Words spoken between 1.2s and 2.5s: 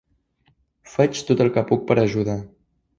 tot el que puc per ajudar.